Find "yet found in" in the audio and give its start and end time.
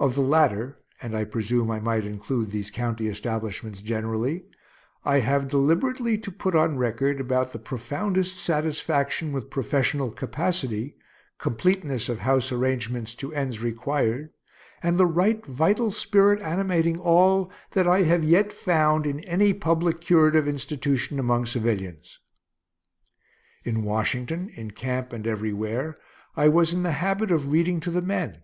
18.24-19.20